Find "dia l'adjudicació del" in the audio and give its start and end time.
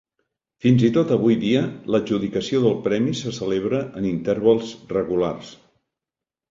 1.43-2.81